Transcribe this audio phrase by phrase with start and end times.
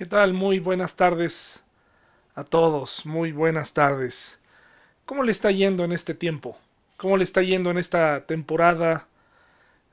[0.00, 0.32] ¿Qué tal?
[0.32, 1.62] Muy buenas tardes
[2.34, 4.38] a todos, muy buenas tardes.
[5.04, 6.56] ¿Cómo le está yendo en este tiempo?
[6.96, 9.08] ¿Cómo le está yendo en esta temporada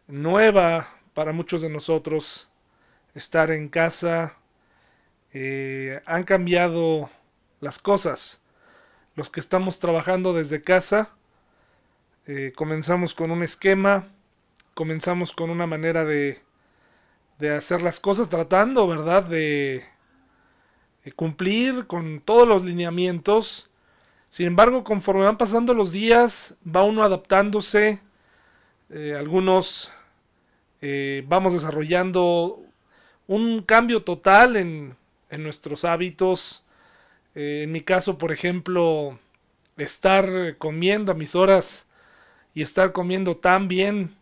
[0.07, 2.47] nueva para muchos de nosotros?
[3.15, 4.37] Estar en casa.
[5.33, 7.09] Eh, han cambiado
[7.59, 8.39] las cosas.
[9.13, 11.17] Los que estamos trabajando desde casa,
[12.27, 14.07] eh, comenzamos con un esquema,
[14.73, 16.41] comenzamos con una manera de,
[17.39, 19.96] de hacer las cosas, tratando, ¿verdad?, de
[21.15, 23.69] cumplir con todos los lineamientos.
[24.29, 28.01] Sin embargo, conforme van pasando los días, va uno adaptándose.
[28.89, 29.91] Eh, algunos
[30.81, 32.61] eh, vamos desarrollando
[33.27, 34.95] un cambio total en,
[35.29, 36.63] en nuestros hábitos.
[37.35, 39.19] Eh, en mi caso, por ejemplo,
[39.77, 41.85] estar comiendo a mis horas
[42.53, 44.15] y estar comiendo tan bien,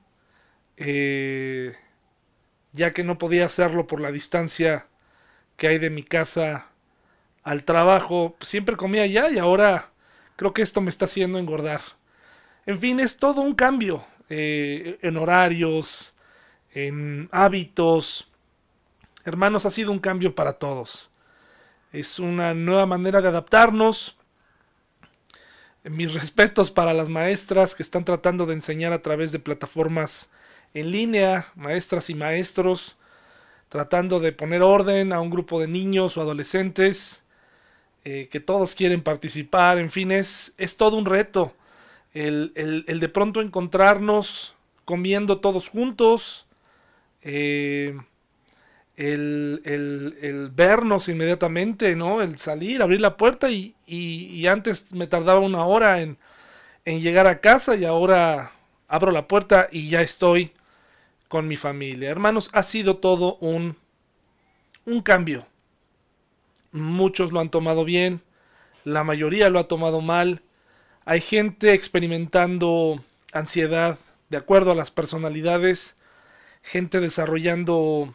[2.74, 4.88] ya que no podía hacerlo por la distancia
[5.56, 6.68] que hay de mi casa
[7.46, 9.92] al trabajo, siempre comía allá y ahora
[10.36, 11.80] creo que esto me está haciendo engordar.
[12.66, 16.16] En fin, es todo un cambio eh, en horarios,
[16.74, 18.28] en hábitos.
[19.24, 21.12] Hermanos, ha sido un cambio para todos.
[21.94, 24.18] Es una nueva manera de adaptarnos.
[25.84, 30.32] Mis respetos para las maestras que están tratando de enseñar a través de plataformas
[30.74, 32.98] en línea, maestras y maestros,
[33.70, 37.22] tratando de poner orden a un grupo de niños o adolescentes
[38.08, 41.56] eh, que todos quieren participar, en fin, es, es todo un reto.
[42.14, 42.54] El,
[42.86, 44.54] de pronto encontrarnos
[44.86, 46.46] comiendo todos juntos,
[47.24, 47.98] eh,
[48.96, 52.22] el, vernos inmediatamente, ¿no?
[52.22, 56.18] El salir, abrir la puerta y, y, antes me tardaba una hora en,
[56.86, 58.52] en, llegar a casa y ahora
[58.88, 60.52] abro la puerta y ya estoy
[61.28, 62.12] con mi familia.
[62.12, 63.76] Hermanos, ha sido todo un,
[64.86, 65.48] un cambio
[66.76, 68.22] muchos lo han tomado bien,
[68.84, 70.42] la mayoría lo ha tomado mal.
[71.06, 73.98] Hay gente experimentando ansiedad
[74.30, 75.98] de acuerdo a las personalidades,
[76.62, 78.14] gente desarrollando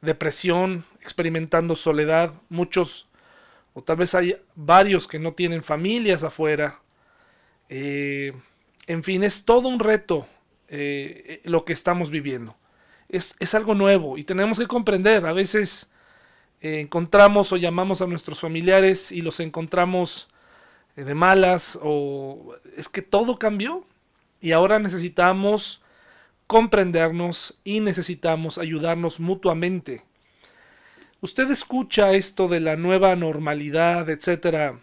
[0.00, 3.08] depresión, experimentando soledad, muchos
[3.74, 6.80] o tal vez hay varios que no tienen familias afuera.
[7.68, 8.32] Eh,
[8.86, 10.26] en fin, es todo un reto
[10.68, 12.56] eh, lo que estamos viviendo.
[13.08, 15.90] Es, es algo nuevo y tenemos que comprender, a veces
[16.60, 20.28] eh, encontramos o llamamos a nuestros familiares y los encontramos
[20.96, 23.84] eh, de malas o es que todo cambió
[24.40, 25.80] y ahora necesitamos
[26.48, 30.02] comprendernos y necesitamos ayudarnos mutuamente.
[31.20, 34.80] Usted escucha esto de la nueva normalidad, etcétera,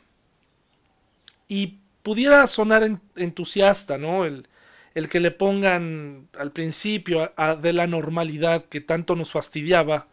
[1.48, 4.26] y pudiera sonar entusiasta, ¿no?
[4.26, 4.48] El,
[4.94, 10.08] el, que le pongan al principio de la normalidad que tanto nos fastidiaba,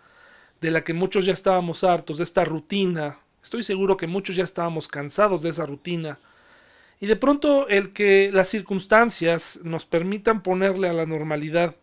[0.63, 3.19] de la que muchos ya estábamos hartos, de esta rutina.
[3.43, 6.21] Estoy seguro que muchos ya estábamos cansados de esa rutina.
[7.01, 11.75] Y de pronto el que las circunstancias nos permitan ponerle a la normalidad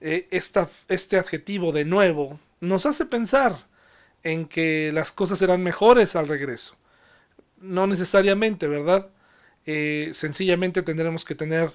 [0.00, 3.66] eh, este adjetivo de nuevo, nos hace pensar
[4.22, 6.76] en que las cosas serán mejores al regreso.
[7.60, 9.08] No necesariamente, ¿verdad?
[9.66, 11.72] Eh, sencillamente tendremos que tener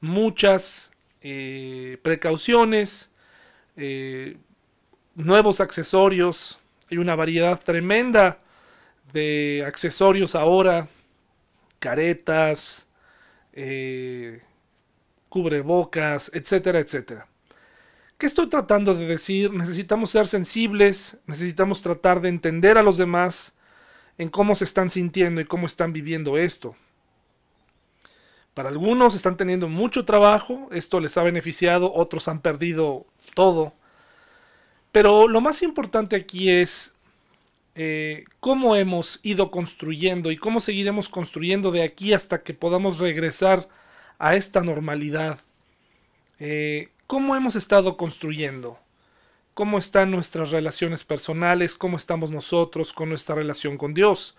[0.00, 3.08] muchas eh, precauciones,
[5.14, 6.58] nuevos accesorios.
[6.90, 8.38] Hay una variedad tremenda
[9.12, 10.88] de accesorios ahora.
[11.78, 12.88] Caretas,
[13.52, 14.40] eh,
[15.28, 17.26] cubrebocas, etcétera, etcétera.
[18.18, 19.52] ¿Qué estoy tratando de decir?
[19.52, 23.56] Necesitamos ser sensibles, necesitamos tratar de entender a los demás
[24.16, 26.76] en cómo se están sintiendo y cómo están viviendo esto.
[28.54, 33.72] Para algunos están teniendo mucho trabajo, esto les ha beneficiado, otros han perdido todo.
[34.92, 36.94] Pero lo más importante aquí es
[37.74, 43.68] eh, cómo hemos ido construyendo y cómo seguiremos construyendo de aquí hasta que podamos regresar
[44.18, 45.40] a esta normalidad.
[46.38, 48.78] Eh, ¿Cómo hemos estado construyendo?
[49.54, 51.76] ¿Cómo están nuestras relaciones personales?
[51.76, 54.36] ¿Cómo estamos nosotros con nuestra relación con Dios?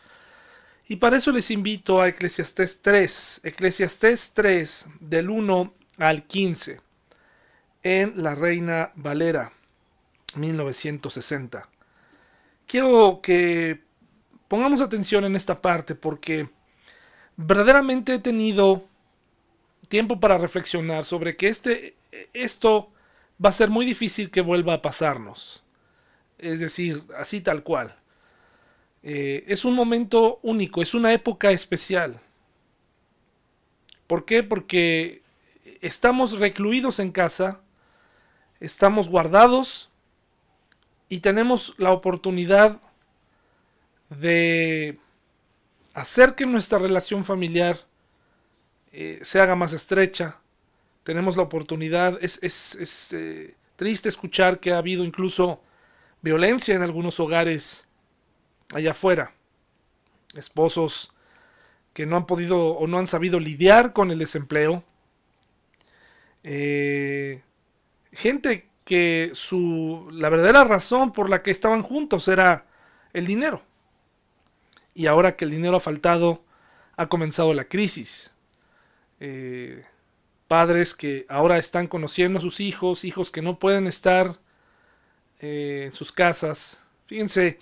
[0.87, 6.81] Y para eso les invito a Eclesiastés 3, Eclesiastés 3 del 1 al 15
[7.83, 9.51] en la Reina Valera.
[10.35, 11.67] 1960.
[12.65, 13.81] Quiero que
[14.47, 16.49] pongamos atención en esta parte porque
[17.37, 18.85] verdaderamente he tenido
[19.87, 21.95] tiempo para reflexionar sobre que este,
[22.33, 22.91] esto
[23.43, 25.63] va a ser muy difícil que vuelva a pasarnos.
[26.37, 27.95] Es decir, así tal cual.
[29.03, 32.19] Eh, es un momento único, es una época especial.
[34.07, 34.43] ¿Por qué?
[34.43, 35.21] Porque
[35.81, 37.61] estamos recluidos en casa,
[38.59, 39.89] estamos guardados
[41.09, 42.81] y tenemos la oportunidad
[44.09, 44.97] de
[45.93, 47.79] hacer que nuestra relación familiar
[48.91, 50.39] eh, se haga más estrecha.
[51.03, 55.61] Tenemos la oportunidad, es, es, eh, triste escuchar que ha habido incluso
[56.21, 57.85] violencia en algunos hogares
[58.73, 59.33] allá afuera.
[60.35, 61.11] Esposos
[61.93, 64.83] que no han podido o no han sabido lidiar con el desempleo.
[66.43, 67.41] Eh,
[68.11, 72.65] gente que su la verdadera razón por la que estaban juntos era
[73.13, 73.61] el dinero.
[74.93, 76.43] Y ahora que el dinero ha faltado,
[76.95, 78.31] ha comenzado la crisis.
[79.19, 79.85] Eh,
[80.47, 84.39] padres que ahora están conociendo a sus hijos, hijos que no pueden estar
[85.39, 86.83] eh, en sus casas.
[87.07, 87.59] Fíjense,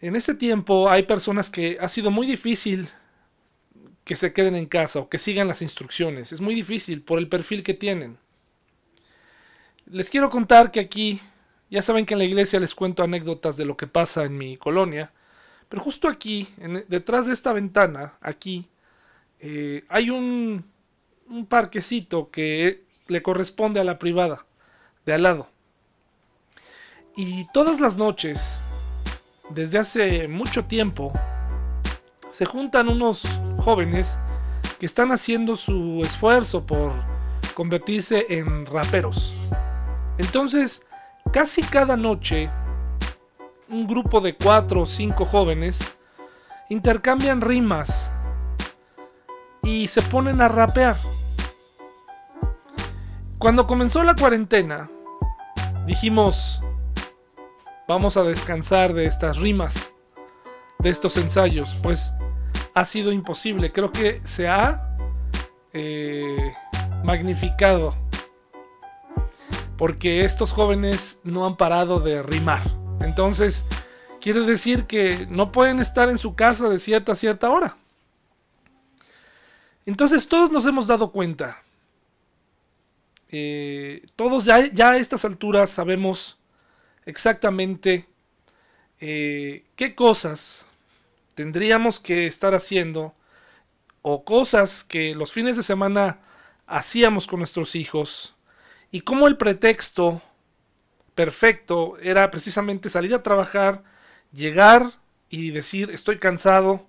[0.00, 2.90] en este tiempo hay personas que ha sido muy difícil
[4.04, 6.32] que se queden en casa o que sigan las instrucciones.
[6.32, 8.18] Es muy difícil por el perfil que tienen.
[9.92, 11.20] Les quiero contar que aquí,
[11.68, 14.56] ya saben que en la iglesia les cuento anécdotas de lo que pasa en mi
[14.56, 15.12] colonia,
[15.68, 16.48] pero justo aquí,
[16.88, 18.70] detrás de esta ventana, aquí,
[19.38, 20.64] eh, hay un,
[21.28, 24.46] un parquecito que le corresponde a la privada,
[25.04, 25.48] de al lado.
[27.14, 28.60] Y todas las noches
[29.50, 31.12] desde hace mucho tiempo
[32.30, 33.24] se juntan unos
[33.58, 34.18] jóvenes
[34.80, 36.94] que están haciendo su esfuerzo por
[37.54, 39.34] convertirse en raperos.
[40.22, 40.86] Entonces,
[41.32, 42.48] casi cada noche,
[43.68, 45.96] un grupo de cuatro o cinco jóvenes
[46.68, 48.12] intercambian rimas
[49.62, 50.96] y se ponen a rapear.
[53.38, 54.88] Cuando comenzó la cuarentena,
[55.86, 56.60] dijimos,
[57.88, 59.92] vamos a descansar de estas rimas,
[60.78, 62.14] de estos ensayos, pues
[62.74, 63.72] ha sido imposible.
[63.72, 64.94] Creo que se ha
[65.72, 66.52] eh,
[67.02, 68.01] magnificado
[69.82, 72.62] porque estos jóvenes no han parado de rimar.
[73.00, 73.66] Entonces,
[74.20, 77.76] quiere decir que no pueden estar en su casa de cierta a cierta hora.
[79.84, 81.60] Entonces todos nos hemos dado cuenta.
[83.28, 84.58] Eh, todos ya,
[84.90, 86.38] a estas alturas sabemos
[87.04, 88.06] exactamente
[89.00, 90.64] eh, qué cosas
[91.34, 93.16] tendríamos que estar haciendo
[94.02, 96.20] o cosas que los fines de semana
[96.68, 98.36] hacíamos con nuestros hijos
[98.92, 100.22] y cómo el pretexto
[101.16, 103.82] perfecto era precisamente salir a trabajar,
[104.32, 104.92] llegar
[105.28, 106.86] y decir estoy cansado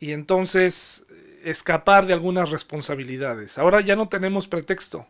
[0.00, 1.06] y entonces
[1.44, 3.58] escapar de algunas responsabilidades.
[3.58, 5.06] Ahora ya no tenemos pretexto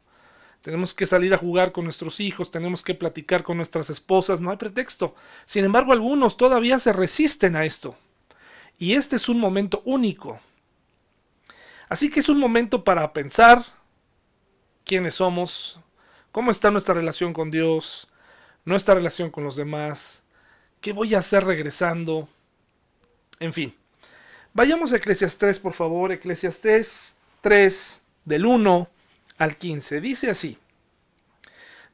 [0.63, 4.51] tenemos que salir a jugar con nuestros hijos, tenemos que platicar con nuestras esposas, no
[4.51, 5.15] hay pretexto.
[5.45, 7.97] Sin embargo, algunos todavía se resisten a esto.
[8.79, 10.41] Y este es un momento único.
[11.89, 13.65] Así que es un momento para pensar
[14.85, 15.79] quiénes somos,
[16.33, 18.09] cómo está nuestra relación con Dios,
[18.65, 20.23] nuestra relación con los demás,
[20.81, 22.29] qué voy a hacer regresando,
[23.41, 23.75] en fin.
[24.53, 28.89] Vayamos a Eclesiastés, por favor, Eclesiastés 3, del 1
[29.39, 30.01] al 15.
[30.01, 30.59] Dice así,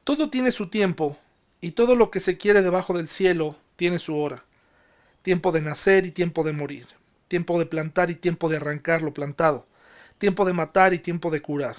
[0.03, 1.19] todo tiene su tiempo,
[1.65, 4.45] y todo lo que se quiere debajo del cielo tiene su hora.
[5.23, 6.87] Tiempo de nacer y tiempo de morir.
[7.27, 9.67] Tiempo de plantar y tiempo de arrancar lo plantado.
[10.19, 11.79] Tiempo de matar y tiempo de curar.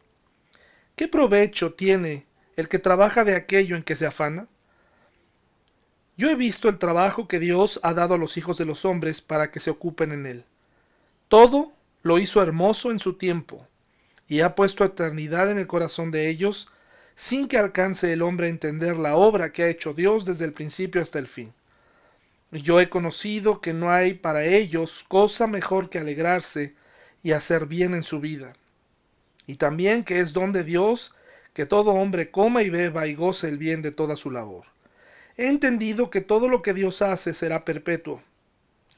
[0.95, 4.47] ¿Qué provecho tiene el que trabaja de aquello en que se afana?
[6.17, 9.21] Yo he visto el trabajo que Dios ha dado a los hijos de los hombres
[9.21, 10.45] para que se ocupen en él.
[11.27, 11.71] Todo
[12.03, 13.67] lo hizo hermoso en su tiempo
[14.27, 16.69] y ha puesto eternidad en el corazón de ellos,
[17.15, 20.53] sin que alcance el hombre a entender la obra que ha hecho Dios desde el
[20.53, 21.53] principio hasta el fin.
[22.51, 26.75] Yo he conocido que no hay para ellos cosa mejor que alegrarse
[27.23, 28.53] y hacer bien en su vida,
[29.51, 31.13] y también que es don de Dios
[31.53, 34.63] que todo hombre coma y beba y goce el bien de toda su labor.
[35.35, 38.21] He entendido que todo lo que Dios hace será perpetuo.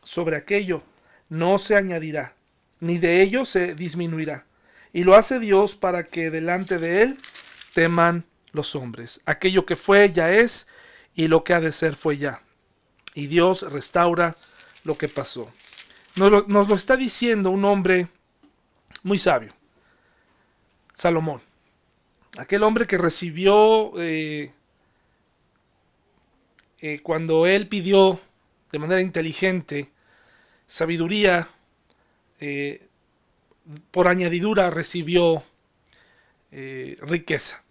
[0.04, 0.84] Sobre aquello
[1.28, 2.36] no se añadirá,
[2.80, 4.46] ni de ello se disminuirá
[4.94, 7.18] y lo hace Dios para que delante de Él
[7.74, 9.22] teman los hombres.
[9.26, 10.68] Aquello que fue ya es
[11.16, 12.44] y lo que ha de ser fue ya.
[13.16, 14.36] Y Dios restaura
[14.84, 15.52] lo que pasó.
[16.16, 18.08] Nos lo, está diciendo un hombre
[19.02, 19.56] muy sabio,
[20.94, 21.42] Salomón.
[22.38, 24.52] Aquel hombre que recibió eh,
[26.80, 28.20] eh, cuando él pidió
[28.72, 29.92] de manera inteligente
[30.68, 31.48] sabiduría,
[32.40, 32.88] eh,
[33.92, 35.44] por añadidura recibió
[36.52, 37.64] riqueza.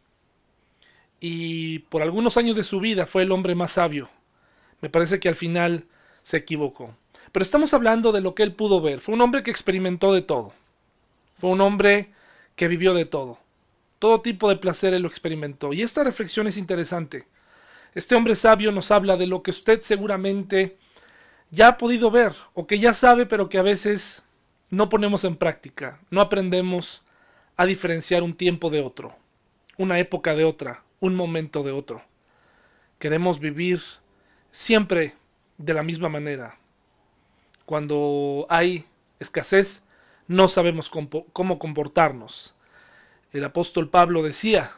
[1.20, 4.10] Y por algunos años de su vida fue el hombre más sabio.
[4.80, 5.84] Me parece que al final
[6.22, 6.96] se equivocó.
[7.30, 9.00] Pero estamos hablando de lo que él pudo ver.
[9.00, 10.52] Fue un hombre que experimentó de todo.
[11.38, 12.10] Fue un hombre
[12.56, 13.38] que vivió de todo.
[13.98, 15.72] Todo tipo de placer lo experimentó.
[15.72, 17.26] Y esta reflexión es interesante.
[17.94, 20.76] Este hombre sabio nos habla de lo que usted seguramente
[21.50, 24.24] ya ha podido ver o que ya sabe pero que a veces
[24.70, 26.00] no ponemos en práctica.
[26.10, 27.04] No aprendemos
[27.56, 29.14] a diferenciar un tiempo de otro,
[29.76, 32.02] una época de otra, un momento de otro.
[32.98, 33.82] Queremos vivir
[34.50, 35.14] siempre
[35.58, 36.58] de la misma manera.
[37.66, 38.86] Cuando hay
[39.20, 39.84] escasez,
[40.28, 42.54] no sabemos cómo comportarnos.
[43.32, 44.72] El apóstol Pablo decía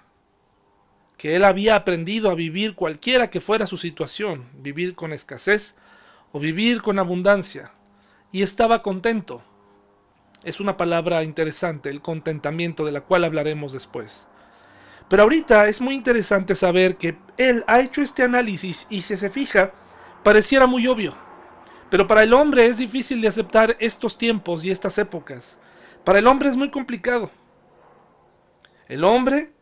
[1.16, 5.76] que él había aprendido a vivir cualquiera que fuera su situación, vivir con escasez
[6.32, 7.72] o vivir con abundancia,
[8.32, 9.42] y estaba contento.
[10.42, 14.26] Es una palabra interesante, el contentamiento, de la cual hablaremos después.
[15.08, 19.30] Pero ahorita es muy interesante saber que él ha hecho este análisis y si se
[19.30, 19.72] fija,
[20.22, 21.14] pareciera muy obvio.
[21.90, 25.58] Pero para el hombre es difícil de aceptar estos tiempos y estas épocas.
[26.04, 27.30] Para el hombre es muy complicado.
[28.88, 29.52] El hombre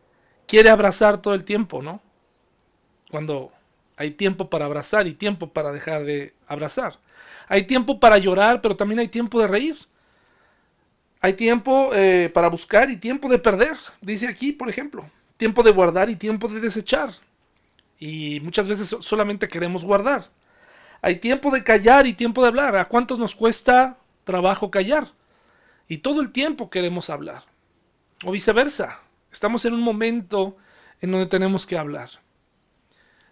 [0.47, 2.01] quiere abrazar todo el tiempo, ¿no?
[3.09, 3.51] Cuando
[3.95, 6.99] hay tiempo para abrazar y tiempo para dejar de abrazar.
[7.47, 9.77] Hay tiempo para llorar, pero también hay tiempo de reír.
[11.21, 15.09] Hay tiempo eh, para buscar y tiempo de perder, dice aquí, por ejemplo.
[15.37, 17.11] Tiempo de guardar y tiempo de desechar.
[17.97, 20.29] Y muchas veces solamente queremos guardar.
[21.05, 22.77] Hay tiempo de callar y tiempo de hablar.
[22.77, 25.11] ¿A cuántos nos cuesta trabajo callar?
[25.89, 27.43] Y todo el tiempo queremos hablar.
[28.23, 29.01] O viceversa.
[29.29, 30.55] Estamos en un momento
[31.01, 32.09] en donde tenemos que hablar.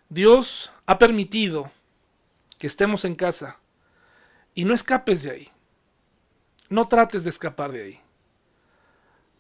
[0.10, 1.72] Dios ha permitido
[2.58, 3.58] que estemos en casa
[4.54, 5.50] y no escapes de ahí.
[6.68, 8.00] No trates de escapar de ahí.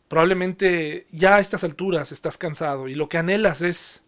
[0.07, 4.05] Probablemente ya a estas alturas estás cansado y lo que anhelas es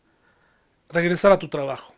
[0.88, 1.93] regresar a tu trabajo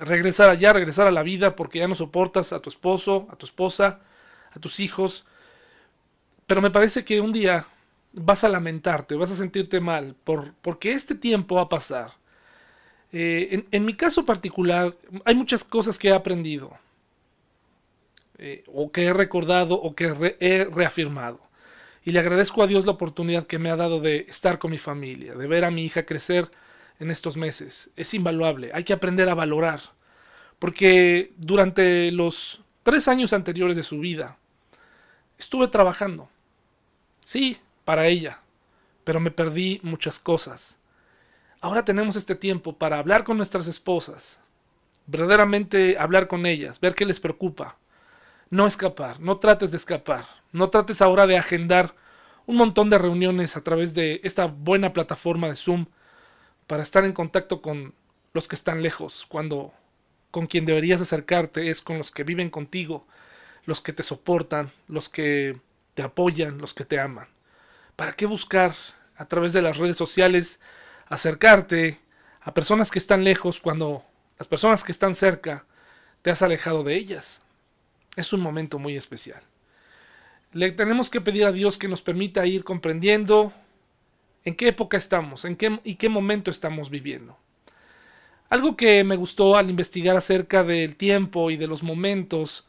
[0.00, 3.46] regresar allá, regresar a la vida porque ya no soportas a tu esposo, a tu
[3.46, 4.00] esposa,
[4.50, 5.24] a tus hijos.
[6.46, 7.66] Pero me parece que un día
[8.12, 12.12] vas a lamentarte, vas a sentirte mal por, porque este tiempo va a pasar.
[13.12, 16.70] Eh, en, mi caso particular hay muchas cosas que he aprendido
[18.38, 21.40] eh, o que he recordado o que he reafirmado.
[22.04, 24.78] Y le agradezco a Dios la oportunidad que me ha dado de estar con mi
[24.78, 26.50] familia, de ver a mi hija crecer
[27.00, 27.90] en estos meses.
[27.96, 29.80] Es invaluable, hay que aprender a valorar.
[30.58, 34.36] Porque durante los tres años anteriores de su vida
[35.38, 36.28] estuve trabajando.
[37.24, 38.40] Sí, para ella,
[39.04, 40.78] pero me perdí muchas cosas.
[41.62, 44.40] Ahora tenemos este tiempo para hablar con nuestras esposas,
[45.06, 47.76] verdaderamente hablar con ellas, ver qué les preocupa.
[48.50, 51.94] No escapar, no trates de escapar, no trates ahora de agendar
[52.46, 55.86] un montón de reuniones a través de esta buena plataforma de Zoom
[56.70, 57.94] para estar en contacto con
[58.32, 59.74] los que están lejos, cuando
[60.30, 63.08] con quien deberías acercarte es con los que viven contigo,
[63.64, 65.58] los que te soportan, los que
[65.94, 67.26] te apoyan, los que te aman.
[67.96, 68.76] ¿Para qué buscar
[69.16, 70.60] a través de las redes sociales
[71.08, 71.98] acercarte
[72.40, 74.04] a personas que están lejos cuando
[74.38, 75.64] las personas que están cerca
[76.22, 77.42] te has alejado de ellas?
[78.14, 79.42] Es un momento muy especial.
[80.52, 83.52] Le tenemos que pedir a Dios que nos permita ir comprendiendo
[84.44, 87.36] en qué época estamos, en qué y qué momento estamos viviendo.
[88.48, 92.66] Algo que me gustó al investigar acerca del tiempo y de los momentos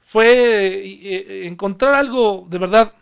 [0.00, 2.94] fue eh, eh, encontrar algo de verdad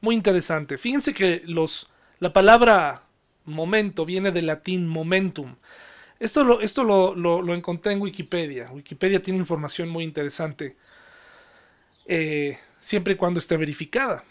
[0.00, 0.78] muy interesante.
[0.78, 1.88] Fíjense que los,
[2.20, 3.02] la palabra
[3.44, 5.56] momento viene del latín momentum.
[6.20, 8.70] Esto, lo, esto lo, encontré en Wikipedia.
[8.70, 10.76] Wikipedia tiene información muy interesante,
[12.06, 14.22] eh, siempre y cuando esté verificada.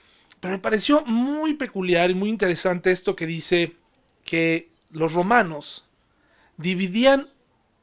[0.41, 3.77] Pero me pareció muy peculiar y muy interesante esto que dice
[4.25, 5.88] que los romanos
[6.57, 7.29] dividían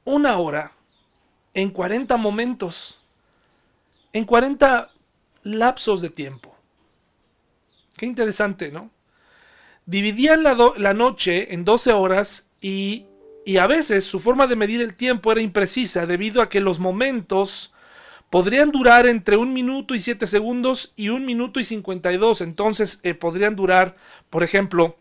[0.05, 0.73] una hora
[1.55, 3.01] en 40 momentos,
[4.13, 4.91] en 40
[5.45, 6.55] lapsos de tiempo.
[7.97, 8.91] Qué interesante, ¿no?
[9.87, 13.07] Dividían la, noche en 12 horas y,
[13.47, 16.81] y a veces su forma de medir el tiempo era imprecisa debido a que los
[16.81, 17.73] momentos
[18.31, 22.41] podrían durar entre un minuto y siete segundos y un minuto y 52.
[22.41, 23.97] Entonces eh, podrían durar,
[24.31, 24.97] por ejemplo,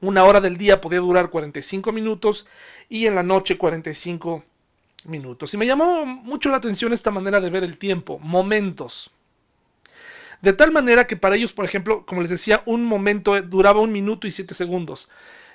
[0.00, 2.46] una hora del día podría durar 45 minutos
[2.88, 4.44] y en la noche 45
[5.06, 5.54] minutos.
[5.54, 9.10] Y me llamó mucho la atención esta manera de ver el tiempo, momentos.
[10.42, 13.92] De tal manera que para ellos, por ejemplo, como les decía, un momento duraba un
[13.92, 15.08] minuto y siete segundos.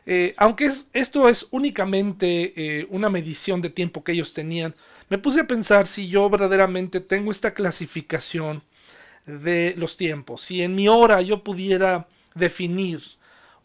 [0.08, 4.74] eh, aunque esto es únicamente eh, una medición de tiempo que ellos tenían,
[5.12, 8.63] me puse a pensar si yo verdaderamente tengo esta clasificación
[9.25, 13.01] de los tiempos, si en mi hora yo pudiera definir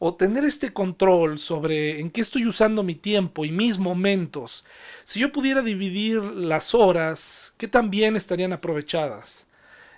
[0.00, 4.64] o tener este control sobre en qué estoy usando mi tiempo y mis momentos,
[5.04, 9.46] si yo pudiera dividir las horas, ¿qué también estarían aprovechadas?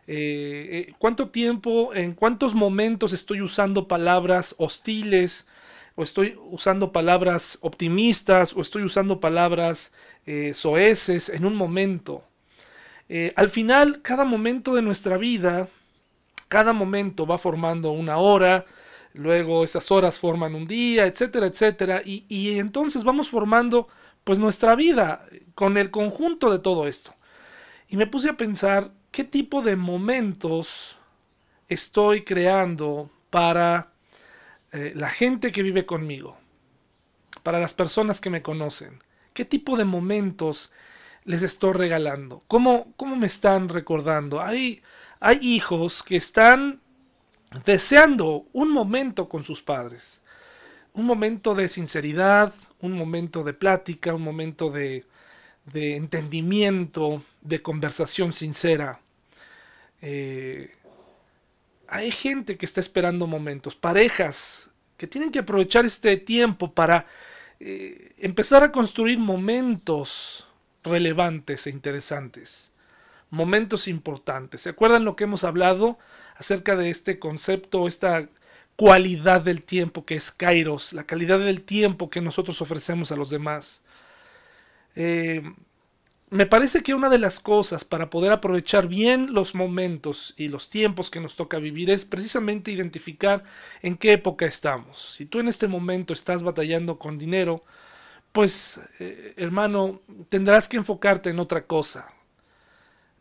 [0.06, 5.46] Eh, eh, ¿Cuánto tiempo, en cuántos momentos estoy usando palabras hostiles?
[5.96, 8.52] ¿O estoy usando palabras optimistas?
[8.54, 9.92] ¿O estoy usando palabras
[10.28, 12.22] eh, soeces en un momento?
[13.36, 15.66] al final, cada momento de nuestra vida,
[16.48, 18.66] cada momento va formando una hora,
[19.14, 23.88] luego esas horas forman un día, etcétera, etcétera, y, entonces vamos formando
[24.24, 27.14] pues nuestra vida con el conjunto de todo esto.
[27.88, 30.96] Y me puse a pensar qué tipo de momentos
[31.68, 33.92] estoy creando para
[34.72, 36.36] eh, la gente que vive conmigo,
[37.42, 39.02] para las personas que me conocen.
[39.38, 40.72] ¿Qué tipo de momentos
[41.24, 42.42] les estoy regalando?
[42.48, 44.40] ¿Cómo, cómo me están recordando?
[44.40, 44.82] Hay,
[45.20, 46.80] hay hijos que están
[47.64, 50.20] deseando un momento con sus padres.
[50.92, 55.06] Un momento de sinceridad, un momento de plática, un momento de,
[55.72, 58.98] entendimiento, de conversación sincera.
[60.02, 60.74] Eh,
[61.86, 67.06] hay gente que está esperando momentos, parejas que tienen que aprovechar este tiempo para
[67.60, 70.46] eh, empezar a construir momentos
[70.84, 72.72] relevantes e interesantes,
[73.30, 74.62] momentos importantes.
[74.62, 75.98] ¿Se acuerdan lo que hemos hablado
[76.36, 78.28] acerca de este concepto, esta
[78.78, 83.28] cualidad del tiempo que es Kairos, la calidad del tiempo que nosotros ofrecemos a los
[83.28, 83.82] demás.
[84.94, 85.42] Eh,
[86.30, 90.68] me parece que una de las cosas para poder aprovechar bien los momentos y los
[90.68, 93.44] tiempos que nos toca vivir es precisamente identificar
[93.82, 95.14] en qué época estamos.
[95.14, 97.64] Si tú en este momento estás batallando con dinero,
[98.32, 102.12] pues eh, hermano, tendrás que enfocarte en otra cosa.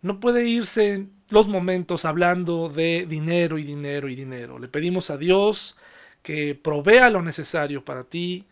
[0.02, 4.60] No puede irse los momentos hablando de dinero y dinero y dinero.
[4.60, 5.78] Le pedimos a Dios
[6.24, 8.46] que provea lo necesario para ti.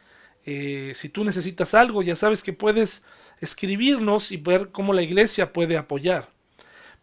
[0.45, 3.03] Eh, si tú necesitas algo, ya sabes que puedes
[3.45, 6.27] escribirnos y ver cómo la iglesia puede apoyar.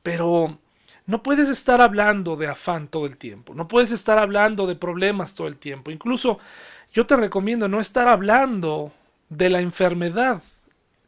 [0.03, 0.59] Pero
[1.07, 3.55] no puedes estar hablando de afán todo el tiempo.
[3.55, 5.91] No puedes estar hablando de problemas todo el tiempo.
[5.91, 6.39] Incluso
[6.93, 8.93] yo te recomiendo no estar hablando
[9.29, 10.43] de la enfermedad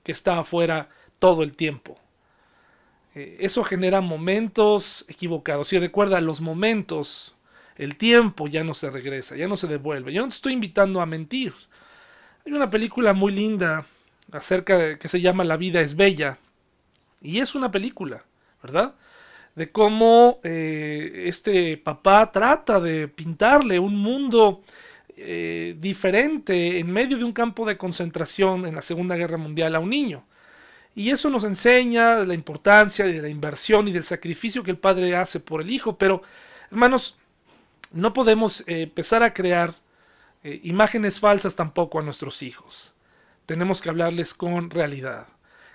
[0.02, 1.98] que está afuera todo el tiempo.
[3.14, 5.72] Eh, eso genera momentos equivocados.
[5.72, 7.34] Y recuerda, los momentos,
[7.76, 10.12] el tiempo ya no se regresa, ya no se devuelve.
[10.12, 11.54] Yo no te estoy invitando a mentir.
[12.44, 13.86] Hay una película muy linda
[14.32, 16.38] acerca de que se llama La vida es bella.
[17.20, 18.24] Y es una película,
[18.62, 18.94] ¿verdad?
[19.54, 24.62] De cómo eh, este papá trata de pintarle un mundo
[25.16, 29.80] eh, diferente en medio de un campo de concentración en la Segunda Guerra Mundial a
[29.80, 30.24] un niño.
[30.94, 34.78] Y eso nos enseña de la importancia de la inversión y del sacrificio que el
[34.78, 35.96] padre hace por el hijo.
[35.98, 36.22] Pero,
[36.70, 37.16] hermanos,
[37.90, 39.74] no podemos eh, empezar a crear
[40.62, 42.93] imágenes falsas tampoco a nuestros hijos.
[43.46, 45.26] Tenemos que hablarles con realidad.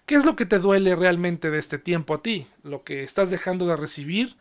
[0.05, 2.47] ¿Qué es lo que te duele realmente de este tiempo a ti?
[2.63, 4.38] Lo que estás dejando de recibir,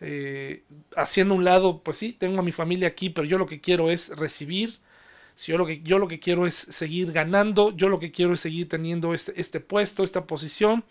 [0.00, 0.64] eh,
[0.96, 3.90] haciendo un lado, pues sí, tengo a mi familia aquí, pero yo lo que quiero
[3.90, 4.78] es recibir
[5.34, 8.34] si yo lo que, yo lo que quiero es seguir ganando, yo lo que quiero
[8.34, 10.84] es seguir teniendo este, este puesto, esta posición,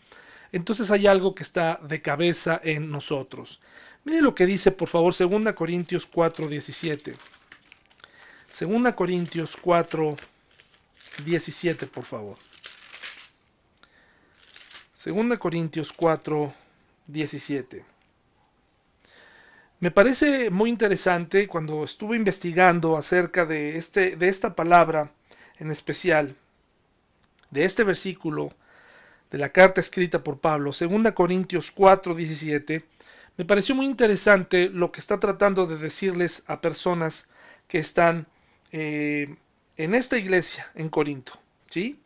[0.51, 3.61] entonces hay algo que está de cabeza en nosotros.
[4.03, 7.15] Mire lo que dice, por favor, 2 Corintios 4, 17.
[8.59, 10.32] 2 Corintios 4, 17,
[11.87, 12.37] por favor.
[15.03, 16.53] 2 Corintios 4,
[17.07, 17.85] 17.
[19.79, 25.11] Me parece muy interesante cuando estuve investigando acerca de, este, de esta palabra
[25.59, 26.35] en especial,
[27.51, 28.53] de este versículo
[29.29, 32.85] de la carta escrita por Pablo, 2 Corintios 4, 17,
[33.35, 37.27] me pareció muy interesante lo que está tratando de decirles a personas
[37.67, 38.27] que están
[38.71, 39.35] eh,
[39.77, 41.33] en esta iglesia en Corinto.
[41.69, 41.99] ¿sí?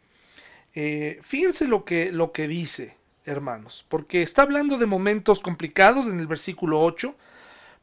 [0.76, 6.20] Eh, fíjense lo que, lo que dice, hermanos, porque está hablando de momentos complicados en
[6.20, 7.16] el versículo 8,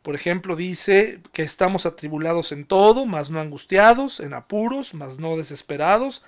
[0.03, 5.39] por ejemplo, dice que estamos atribulados en todo, mas no angustiados, en apuros, mas no
[5.39, 6.23] desesperados,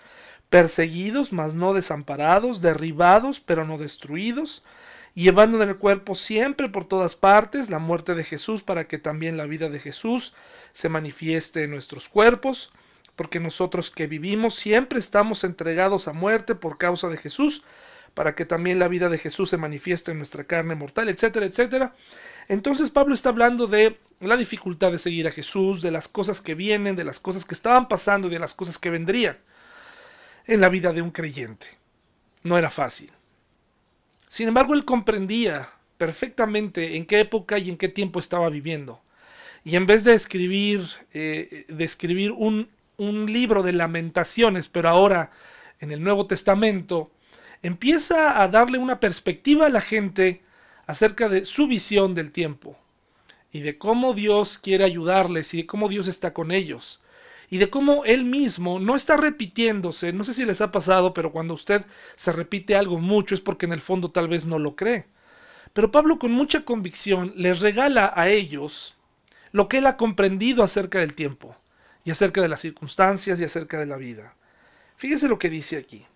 [0.49, 4.63] perseguidos, mas no desamparados, derribados, pero no destruidos,
[5.13, 9.37] llevando en el cuerpo siempre por todas partes la muerte de Jesús para que también
[9.37, 10.33] la vida de Jesús
[10.73, 12.73] se manifieste en nuestros cuerpos,
[13.17, 17.63] porque nosotros que vivimos siempre estamos entregados a muerte por causa de Jesús,
[18.15, 21.95] para que también la vida de Jesús se manifieste en nuestra carne mortal, etcétera, etcétera.
[22.49, 26.55] Entonces Pablo está hablando de la dificultad de seguir a Jesús, de las cosas que
[26.55, 29.39] vienen, de las cosas que estaban pasando y de las cosas que vendrían
[30.47, 31.67] en la vida de un creyente.
[32.43, 33.11] No era fácil.
[34.29, 39.01] Sin embargo, él comprendía perfectamente en qué época y en qué tiempo estaba viviendo.
[39.65, 45.31] Y en vez de escribir, eh, de escribir un, un libro de lamentaciones, pero ahora
[45.81, 47.11] en el Nuevo Testamento,
[47.63, 50.43] empieza a darle una perspectiva a la gente
[50.87, 52.79] acerca de su visión del tiempo
[53.53, 57.01] y de cómo Dios quiere ayudarles y de cómo Dios está con ellos
[57.49, 60.13] y de cómo él mismo no está repitiéndose.
[60.13, 63.67] No sé si les ha pasado, pero cuando usted se repite algo mucho es porque
[63.67, 65.07] en el fondo tal vez no lo cree.
[65.73, 68.95] Pero Pablo con mucha convicción les regala a ellos
[69.53, 71.57] lo que él ha comprendido acerca del tiempo
[72.07, 74.37] y acerca de las circunstancias y acerca de la vida.
[74.97, 76.07] Fíjese lo que dice aquí,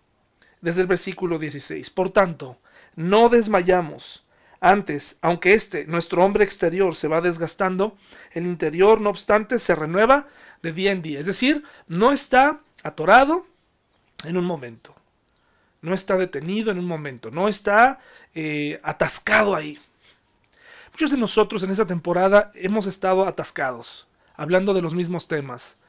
[0.60, 1.90] desde el versículo 16.
[1.90, 2.58] Por tanto,
[2.94, 4.24] no desmayamos.
[4.60, 7.98] Antes, aunque este, nuestro hombre exterior, se va desgastando,
[8.30, 10.28] el interior, no obstante, se renueva
[10.62, 11.18] de día en día.
[11.18, 13.46] Es decir, no está atorado
[14.22, 14.94] en un momento.
[15.82, 17.32] No está detenido en un momento.
[17.32, 17.98] No está
[18.36, 19.80] eh, atascado ahí.
[20.92, 25.79] Muchos de nosotros en esta temporada hemos estado atascados, hablando de los mismos temas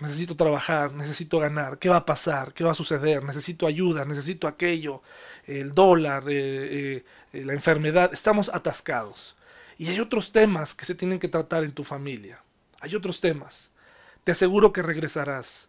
[0.00, 2.52] necesito trabajar, necesito ganar, ¿qué va a pasar?
[2.52, 3.22] ¿Qué va a suceder?
[3.24, 5.02] Necesito ayuda, necesito aquello,
[5.46, 9.36] el dólar, eh, eh, eh, la enfermedad, estamos atascados.
[9.78, 12.42] Y hay otros temas que se tienen que tratar en tu familia,
[12.80, 13.70] hay otros temas.
[14.24, 15.68] Te aseguro que regresarás.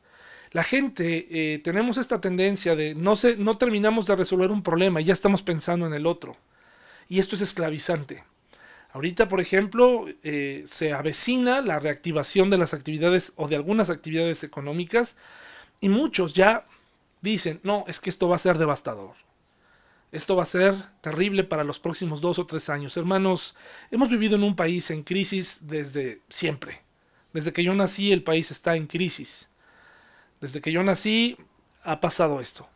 [0.52, 5.06] La gente, tenemos esta tendencia de no, se, no terminamos de resolver un problema y
[5.06, 6.38] ya estamos pensando en el otro.
[7.10, 8.24] Y esto es esclavizante.
[8.94, 14.44] Ahorita, por ejemplo, eh, se avecina la reactivación de las actividades o de algunas actividades
[14.44, 15.18] económicas
[15.82, 16.66] y muchos ya
[17.22, 19.16] dicen, no, es que esto va a ser devastador.
[20.12, 22.96] Esto va a ser terrible para los próximos dos o tres años.
[22.96, 23.56] Hermanos,
[23.90, 26.82] hemos vivido en un país en crisis desde siempre.
[27.34, 29.50] Desde que yo nací el país está en crisis.
[30.40, 31.36] Desde que yo nací
[31.82, 32.70] ha pasado esto.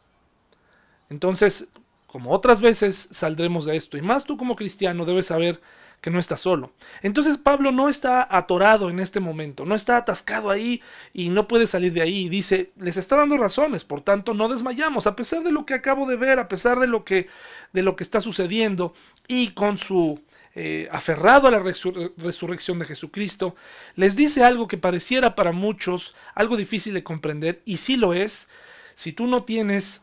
[1.11, 1.67] Entonces,
[2.07, 3.97] como otras veces saldremos de esto.
[3.97, 5.61] Y más tú como cristiano debes saber
[6.01, 6.71] que no está solo.
[7.01, 10.81] Entonces Pablo no está atorado en este momento, no está atascado ahí
[11.13, 12.29] y no puede salir de ahí.
[12.29, 16.07] Dice, les está dando razones, por tanto no desmayamos, a pesar de lo que acabo
[16.07, 17.27] de ver, a pesar de lo que,
[17.73, 18.93] de lo que está sucediendo
[19.27, 20.21] y con su
[20.55, 23.55] eh, aferrado a la resurrección de Jesucristo,
[23.95, 28.47] les dice algo que pareciera para muchos algo difícil de comprender y sí lo es,
[28.95, 30.01] si tú no tienes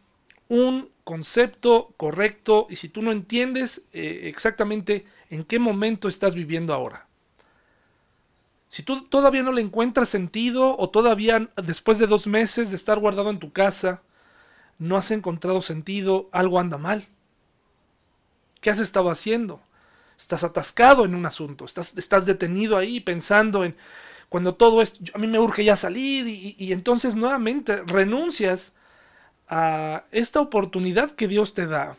[0.48, 5.04] un concepto correcto y si tú no entiendes eh, exactamente
[5.34, 7.08] en qué momento estás viviendo ahora.
[8.68, 12.98] Si tú todavía no le encuentras sentido o todavía después de dos meses de estar
[12.98, 14.02] guardado en tu casa
[14.78, 17.06] no has encontrado sentido, algo anda mal.
[18.60, 19.60] ¿Qué has estado haciendo?
[20.18, 23.76] Estás atascado en un asunto, estás, detenido ahí pensando en
[24.28, 28.74] cuando todo esto, a mí me urge ya salir y entonces nuevamente renuncias
[29.48, 31.96] a esta oportunidad que Dios te da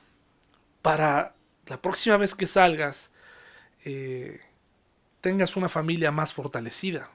[0.81, 1.35] para
[1.67, 3.11] la próxima vez que salgas
[3.85, 4.41] eh,
[5.21, 7.09] tengas una familia más fortalecida.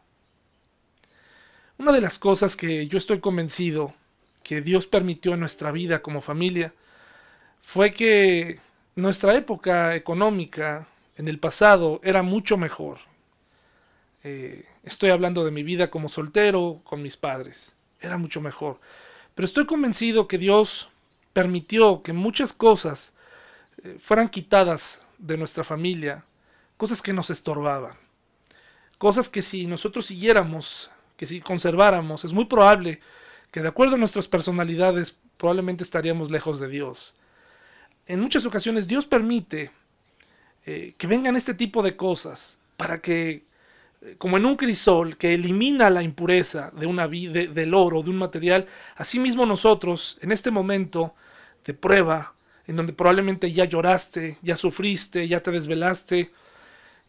[1.79, 3.95] Una de las cosas que yo estoy convencido
[4.43, 6.73] que Dios permitió en nuestra vida como familia
[7.63, 8.61] fue que
[8.97, 12.99] nuestra época económica en el pasado era mucho mejor.
[14.23, 17.75] Eh, estoy hablando de mi vida como soltero con mis padres.
[18.01, 18.81] Era mucho mejor.
[19.35, 20.89] Pero estoy convencido que Dios
[21.33, 23.15] permitió que muchas cosas
[23.83, 26.25] eh, fueran quitadas de nuestra familia
[26.81, 27.93] cosas que nos estorbaban,
[28.97, 33.01] cosas que si nosotros siguiéramos, que si conserváramos, es muy probable
[33.51, 37.13] que de acuerdo a nuestras personalidades probablemente estaríamos lejos de Dios.
[38.07, 39.71] En muchas ocasiones Dios permite
[40.65, 43.45] eh, que vengan este tipo de cosas para que,
[44.01, 48.09] eh, como en un crisol que elimina la impureza de una de, del oro, de
[48.09, 48.67] un material,
[48.97, 51.15] asimismo nosotros en este momento
[51.63, 52.33] de prueba,
[52.67, 56.31] en donde probablemente ya lloraste, ya sufriste, ya te desvelaste,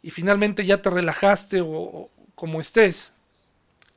[0.04, 3.16] y finalmente ya te relajaste o, como estés,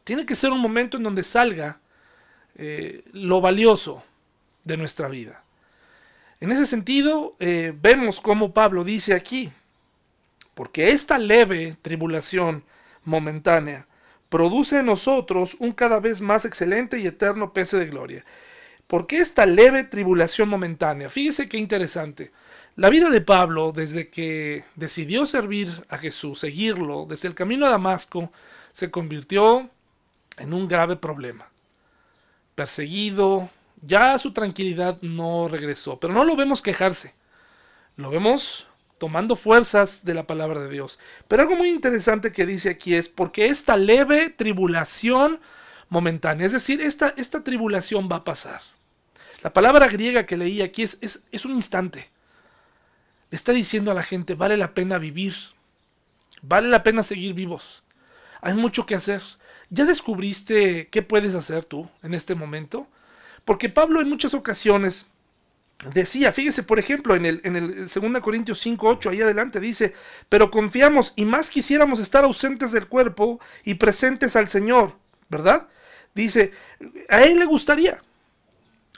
[0.04, 1.80] tiene que ser un momento en donde salga
[2.56, 4.02] eh, lo valioso
[4.64, 5.42] de nuestra vida.
[6.40, 9.50] En ese sentido, eh, vemos como Pablo dice aquí,
[10.54, 12.64] porque esta leve tribulación
[13.04, 13.86] momentánea
[14.28, 18.24] produce en nosotros un cada vez más excelente y eterno pese de gloria.
[18.86, 22.30] Porque esta leve tribulación momentánea, fíjese qué interesante,
[22.76, 27.70] la vida de Pablo, desde que decidió servir a Jesús, seguirlo, desde el camino a
[27.70, 28.32] Damasco,
[28.72, 29.70] se convirtió
[30.38, 31.48] en un grave problema.
[32.56, 33.48] Perseguido,
[33.80, 37.14] ya su tranquilidad no regresó, pero no lo vemos quejarse,
[37.96, 38.66] lo vemos
[38.98, 40.98] tomando fuerzas de la palabra de Dios.
[41.28, 45.40] Pero algo muy interesante que dice aquí es porque esta leve tribulación
[45.90, 48.62] momentánea, es decir, esta, esta tribulación va a pasar.
[49.42, 52.13] La palabra griega que leí aquí es, es, es un instante.
[53.30, 55.34] Está diciendo a la gente, vale la pena vivir,
[56.42, 57.82] vale la pena seguir vivos.
[58.40, 59.22] Hay mucho que hacer.
[59.70, 62.86] ¿Ya descubriste qué puedes hacer tú en este momento?
[63.44, 65.06] Porque Pablo en muchas ocasiones
[65.92, 69.94] decía, fíjese por ejemplo en el, en el 2 Corintios 5, 8, ahí adelante dice,
[70.28, 74.96] pero confiamos y más quisiéramos estar ausentes del cuerpo y presentes al Señor,
[75.28, 75.68] ¿verdad?
[76.14, 76.52] Dice,
[77.08, 77.98] a él le gustaría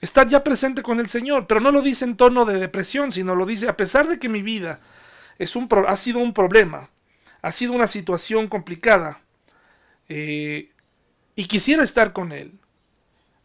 [0.00, 3.34] estar ya presente con el Señor, pero no lo dice en tono de depresión, sino
[3.34, 4.80] lo dice a pesar de que mi vida
[5.38, 6.90] es un, ha sido un problema,
[7.42, 9.20] ha sido una situación complicada,
[10.08, 10.70] eh,
[11.34, 12.52] y quisiera estar con Él.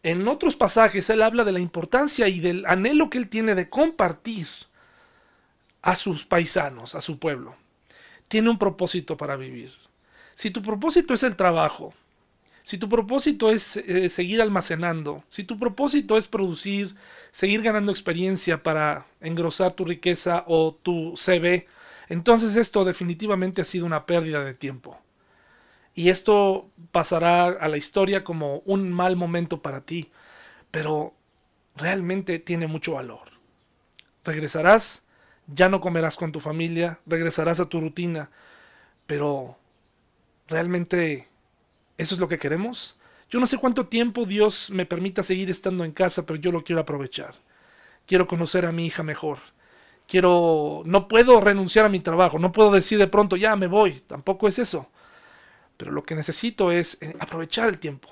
[0.04, 3.70] En otros pasajes Él habla de la importancia y del anhelo que Él tiene de
[3.70, 4.48] compartir
[5.82, 7.56] a sus paisanos, a su pueblo.
[8.28, 9.74] Tiene un propósito para vivir.
[10.36, 11.94] Si tu propósito es el trabajo,
[12.72, 16.96] si tu propósito es eh, seguir almacenando, si tu propósito es producir,
[17.32, 21.68] seguir ganando experiencia para engrosar tu riqueza o tu CV,
[22.08, 24.98] entonces esto definitivamente ha sido una pérdida de tiempo.
[25.96, 30.10] Y esto pasará a la historia como un mal momento para ti,
[30.72, 31.14] pero
[31.76, 33.32] realmente tiene mucho valor.
[34.24, 35.04] Regresarás,
[35.46, 38.32] ya no comerás con tu familia, regresarás a tu rutina,
[39.08, 39.58] pero
[40.48, 41.31] realmente
[42.02, 42.98] eso es lo que queremos.
[43.30, 46.64] Yo no sé cuánto tiempo Dios me permita seguir estando en casa, pero yo lo
[46.64, 47.36] quiero aprovechar.
[48.08, 49.38] Quiero conocer a mi hija mejor.
[50.08, 54.02] Quiero, no puedo renunciar a mi trabajo, no puedo decir de pronto ya me voy,
[54.02, 54.90] tampoco es eso.
[55.78, 58.10] Pero lo que necesito es eh, aprovechar el tiempo.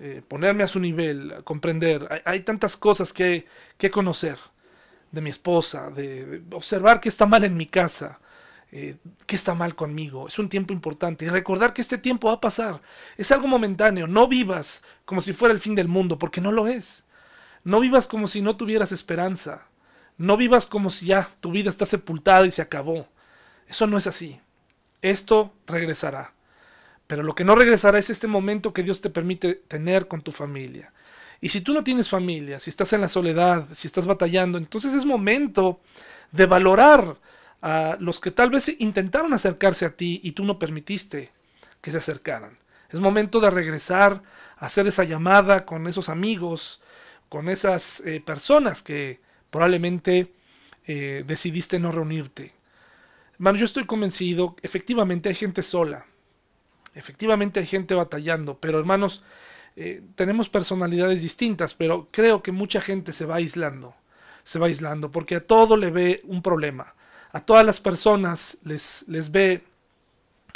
[0.00, 2.22] Eh, ponerme a su nivel, comprender.
[2.24, 3.46] Hay, tantas cosas que,
[3.78, 4.38] que, conocer
[5.12, 8.18] de mi esposa, de, observar qué está mal en mi casa,
[8.72, 10.28] eh, qué está mal conmigo.
[10.28, 11.24] Es un tiempo importante.
[11.24, 12.80] Y recordar que este tiempo va a pasar.
[13.16, 14.06] Es algo momentáneo.
[14.06, 17.04] No vivas como si fuera el fin del mundo, porque no lo es.
[17.64, 19.66] No vivas como si no tuvieras esperanza.
[20.18, 23.08] No vivas como si ya tu vida está sepultada y se acabó.
[23.68, 24.40] Eso no es así
[25.02, 26.32] esto regresará.
[27.06, 30.32] Pero lo que no regresará es este momento que Dios te permite tener con tu
[30.32, 30.92] familia.
[31.40, 34.94] Y si tú no tienes familia, si estás en la soledad, si estás batallando, entonces
[34.94, 35.80] es momento
[36.32, 37.16] de valorar
[37.62, 41.32] a los que tal vez intentaron acercarse a ti y tú no permitiste
[41.80, 42.58] que se acercaran.
[42.90, 44.22] Es momento de regresar
[44.56, 46.80] a hacer esa llamada con esos amigos,
[47.28, 50.32] con esas eh, personas que probablemente
[50.86, 52.52] eh, decidiste no reunirte.
[53.34, 56.06] Hermano, yo estoy convencido, efectivamente hay gente sola,
[56.94, 59.22] efectivamente hay gente batallando, pero hermanos,
[59.76, 63.94] eh, tenemos personalidades distintas, pero creo que mucha gente se va aislando,
[64.42, 66.94] se va aislando, porque a todo le ve un problema,
[67.36, 69.64] a todas las personas les, les ve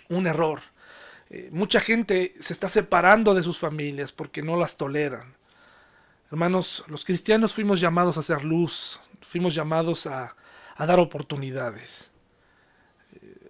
[0.08, 0.60] un error.
[1.30, 5.34] Eh, mucha gente se está separando de sus familias porque no las toleran.
[6.30, 10.36] Hermanos, los cristianos fuimos llamados a hacer luz, fuimos llamados a,
[10.76, 12.10] a dar oportunidades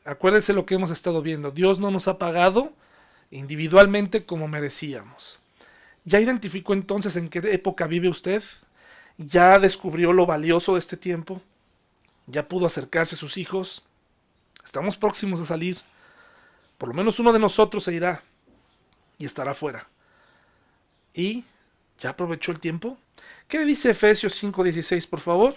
[0.05, 1.51] acuérdense lo que hemos estado viendo.
[1.51, 2.73] Dios no nos ha pagado
[3.31, 5.40] individualmente como merecíamos.
[6.05, 8.43] ¿Ya identificó entonces en qué época vive usted?
[9.19, 11.40] ¿Ya descubrió lo valioso de este tiempo?
[12.31, 13.83] ¿Ya pudo acercarse a sus hijos?
[14.64, 15.79] Estamos próximos a salir.
[16.79, 18.23] Por lo menos uno de nosotros se irá
[19.19, 19.88] y estará fuera.
[21.12, 21.45] ¿Y
[21.99, 22.97] ya aprovechó el tiempo?
[23.49, 25.55] ¿Qué dice Efesios 5.16, por favor?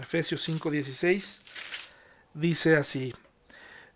[0.00, 1.42] Efesios 5.16
[2.34, 3.14] dice así.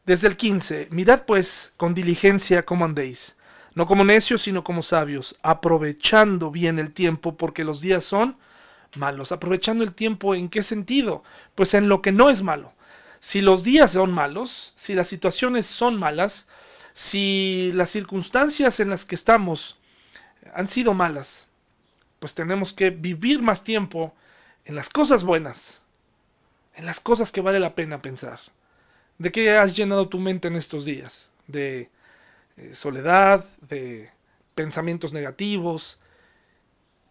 [0.05, 3.37] Desde el 15, mirad pues con diligencia cómo andéis,
[3.75, 8.39] no como necios, sino como sabios, aprovechando bien el tiempo, porque los días son
[8.97, 9.33] malos.
[9.33, 11.23] Aprovechando el tiempo, ¿en qué sentido?
[11.55, 12.73] Pues en lo que no es malo.
[13.21, 16.49] Si los días son malos, si las situaciones son malas,
[16.95, 19.77] si las circunstancias en las que estamos
[20.55, 21.47] han sido malas,
[22.19, 24.15] pues tenemos que vivir más tiempo
[24.65, 25.83] en las cosas buenas,
[26.75, 28.41] en las cosas que vale la pena pensar.
[29.19, 31.31] ¿De qué has llenado tu mente en estos días?
[31.47, 31.91] De
[32.57, 34.11] eh, soledad, de
[34.55, 35.99] pensamientos negativos.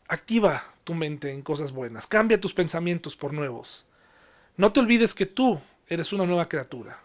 [0.08, 2.08] Activa tu mente en cosas buenas.
[2.08, 3.86] Cambia tus pensamientos por nuevos.
[4.56, 7.00] No te olvides que tú eres una nueva criatura.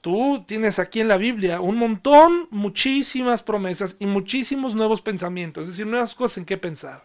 [0.00, 5.74] Tú tienes aquí en la Biblia un montón, muchísimas promesas y muchísimos nuevos pensamientos, es
[5.74, 7.04] decir, nuevas cosas en qué pensar.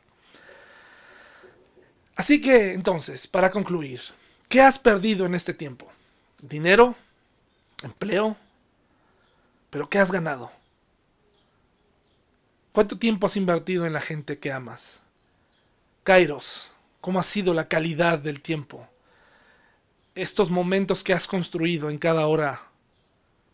[2.15, 4.01] Así que, entonces, para concluir,
[4.49, 5.87] ¿qué has perdido en este tiempo?
[6.41, 6.95] dinero,
[7.83, 8.35] empleo,
[9.69, 10.51] pero ¿qué has ganado?
[12.77, 15.01] ¿Cuánto tiempo has invertido en la gente que amas?
[16.03, 18.87] Kairos, ¿cómo ha sido la calidad del tiempo?
[20.13, 22.61] estos momentos que has construido en cada hora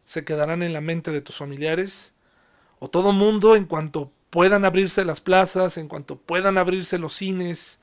[0.04, 2.12] se quedarán en la mente de tus familiares?
[2.80, 7.80] ¿O todo mundo en cuanto puedan abrirse las plazas, en cuanto puedan abrirse los cines,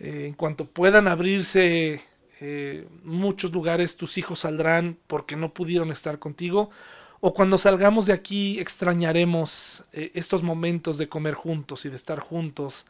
[0.00, 2.02] eh, en cuanto puedan abrirse
[2.40, 6.72] eh, muchos lugares, tus hijos saldrán porque no pudieron estar contigo?
[7.28, 12.20] ¿O cuando salgamos de aquí extrañaremos eh, estos momentos de comer juntos y de estar
[12.20, 12.86] juntos?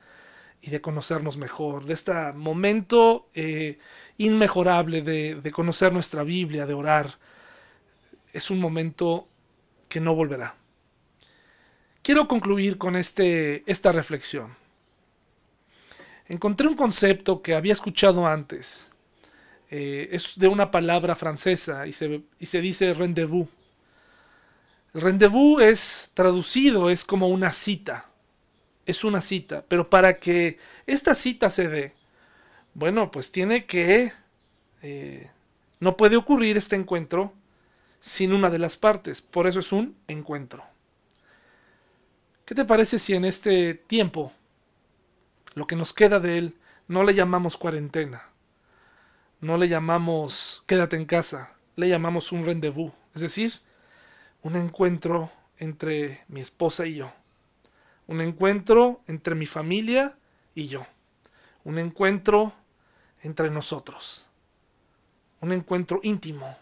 [0.61, 3.79] y de conocernos mejor, de este momento eh,
[4.18, 7.18] inmejorable de, conocer nuestra Biblia, de orar.
[8.33, 9.29] Es un momento
[9.88, 10.57] que no volverá.
[12.03, 14.55] Quiero concluir con este, esta reflexión.
[16.27, 18.90] Encontré un concepto que había escuchado antes.
[19.70, 23.49] Eh, es de una palabra francesa y se, y se dice rendezvous.
[24.96, 28.06] Rendezvous es traducido, es como una cita.
[28.87, 31.92] Es una cita, pero para que esta cita se dé,
[32.72, 34.12] bueno, pues tiene que...
[34.80, 35.30] Eh,
[35.80, 37.35] no puede ocurrir este encuentro
[38.00, 40.64] sin una de las partes, por eso es un encuentro.
[42.46, 44.32] ¿Qué te parece si en este tiempo,
[45.54, 46.54] lo que nos queda de él,
[46.88, 48.30] no le llamamos cuarentena,
[49.40, 53.65] no le llamamos quédate en casa, le llamamos un rendezvous, es decir,
[54.46, 57.11] un encuentro entre mi esposa y yo?
[58.06, 60.16] Un encuentro entre mi familia
[60.54, 60.87] y yo.
[61.64, 62.52] Un encuentro
[63.24, 64.24] entre nosotros.
[65.40, 66.56] Un encuentro íntimo,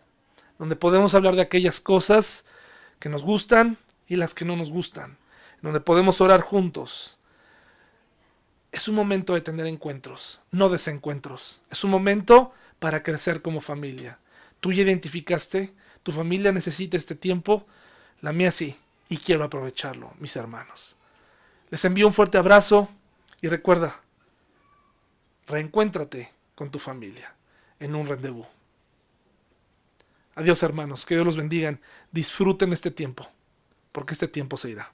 [0.58, 2.46] donde podemos hablar de aquellas cosas
[3.00, 3.76] que nos gustan
[4.08, 5.18] y las que no nos gustan,
[5.60, 7.18] donde podemos orar juntos.
[8.72, 11.60] Es un momento de tener encuentros, no desencuentros.
[11.70, 14.18] Es un momento para crecer como familia.
[14.60, 17.66] Tú ya identificaste, tu familia necesita este tiempo,
[18.20, 18.76] la mía sí,
[19.08, 20.94] y quiero aprovecharlo, mis hermanos.
[21.70, 22.88] Les envío un fuerte abrazo
[23.40, 24.00] y recuerda,
[25.46, 27.34] reencuéntrate con tu familia
[27.80, 28.46] en un rendezvous.
[30.36, 31.78] Adiós hermanos, que Dios los bendiga,
[32.12, 33.26] disfruten este tiempo,
[33.90, 34.92] porque este tiempo se irá.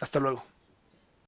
[0.00, 0.44] Hasta luego.